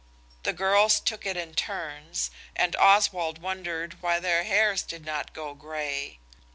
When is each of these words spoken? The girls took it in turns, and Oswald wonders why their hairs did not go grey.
The 0.41 0.51
girls 0.51 0.99
took 0.99 1.27
it 1.27 1.37
in 1.37 1.53
turns, 1.53 2.31
and 2.55 2.75
Oswald 2.77 3.37
wonders 3.39 3.91
why 4.01 4.19
their 4.19 4.43
hairs 4.45 4.81
did 4.81 5.05
not 5.05 5.31
go 5.31 5.53
grey. 5.53 6.17